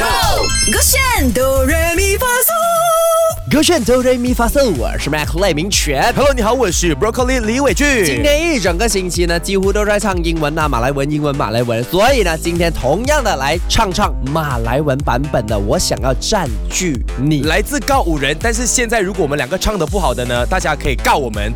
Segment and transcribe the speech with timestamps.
[0.00, 3.50] Go，勾选哆来咪发嗦。
[3.50, 6.10] 歌炫哆瑞咪发嗦，我是 Mac 赖明全。
[6.14, 8.06] Hello，你好，我是 Broccoli 李伟俊。
[8.06, 11.84] 今天一整个星期呢，几乎都在唱英文啊，马来文、英文、马来文。
[11.84, 17.42] 所以呢，今天同样的来唱唱马来文版本的《我想要占据你》。
[17.46, 21.52] 来自告五人，但是现在如果我们两个唱的不好的呢，大家可以告我们，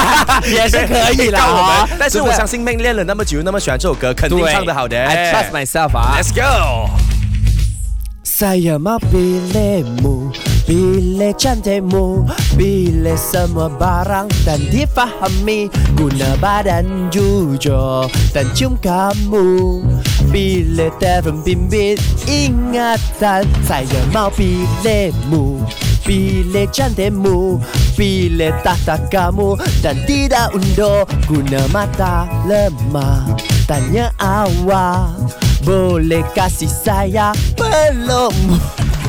[0.44, 1.96] 也是可以啦告我哈们。
[1.98, 5.00] 但是我相信妹练了那么久，那么喜欢这首歌，肯定对唱得好的。
[5.00, 6.18] I trust myself 啊。
[6.20, 6.90] Let's go。
[8.36, 10.28] Saya mau pilihmu
[10.68, 18.04] Pilih cantikmu Pilih semua barang dan difahami Guna badan jujur
[18.36, 19.80] dan cium kamu.
[20.28, 21.96] Pilih telefon bimbit
[22.28, 25.64] ingatan Saya mau pilihmu
[26.04, 27.56] Pilih cantikmu
[27.96, 33.32] Pilih tata kamu Dan tidak undur Guna mata lemah.
[33.64, 38.30] Tanya awak Boleh kasih saya belum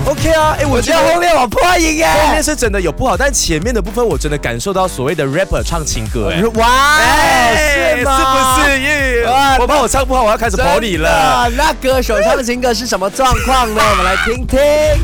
[0.10, 2.42] OK 啊，哎，我我觉得后面我破音后面！
[2.42, 6.42] 是真的有不好，但前面的部分我真的感受到所谓的 rapper 唱情歌，哎。
[6.56, 8.58] 哇，哎是吗？
[8.58, 9.28] 是不是？
[9.60, 11.48] 我怕我唱不好，我要开始跑你了。
[11.56, 13.82] 那歌手唱的情歌是什么状况呢？
[13.92, 14.58] 我们来听听。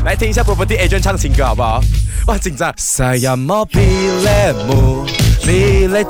[0.04, 1.80] 来听一下 Property Agent 唱情歌好不好？
[2.26, 2.72] 哇，紧张。
[2.76, 3.64] Saya mau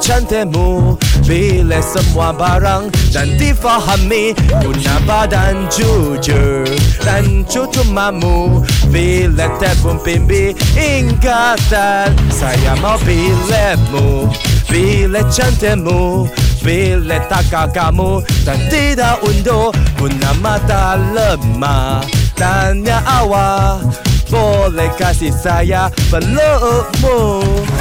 [0.01, 6.69] cantikmu, pilih semua barang dan difahami Guna badan jujur
[7.03, 8.63] dan cucumamu.
[8.93, 14.31] Pilih telefon bimbit ingatan Saya mau pilihmu,
[14.71, 16.29] pilih cantikmu
[16.65, 22.01] Pilih takak kamu dan tidak undur Guna mata lemah.
[22.35, 24.75] Tanya awak belum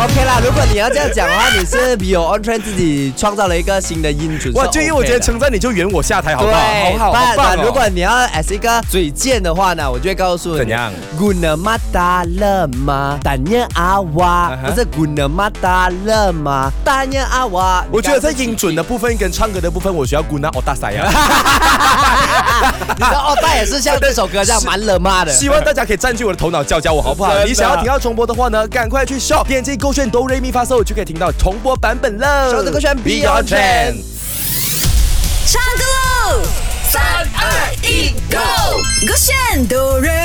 [0.03, 4.53] OK 啦，如果你要这样讲的话，你是有 on trend 自己创造了一个新的音准。
[4.55, 6.57] 哇，因为我今天的称赞你就圆我下台好不好？
[6.97, 12.25] 好好，好棒哦如果你要 as 一个嘴贱的话呢，我就会告诉你怎样？Guna mata
[13.23, 17.85] tanya awak，、嗯哼不是 Guna mata lemah tanya awak。
[17.91, 21.05] 我觉得在音准的部分跟唱歌的部分，我需要姑娘哦大塞呀。
[22.97, 25.31] 你说哦，他也是像这首歌这样蛮冷骂的。
[25.31, 32.51] 希望大家可以占据我的头脑，教教我好不好你想要听到重播的话呢，赶快去 shop 点击勾选哆瑞咪发嗦，就可以听到重播版本了。
[32.51, 34.01] 收这个选 Beyond Trend
[35.47, 36.41] 唱歌喽！
[36.89, 37.01] 三
[37.35, 38.37] 二一，Go！
[39.07, 40.22] 勾选哆来咪发嗦。